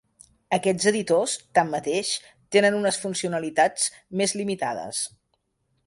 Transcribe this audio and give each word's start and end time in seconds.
Aquests 0.55 0.87
editors, 0.91 1.35
tanmateix, 1.59 2.15
tenen 2.57 2.79
unes 2.79 2.99
funcionalitats 3.05 3.89
més 4.23 4.35
limitades. 4.41 5.05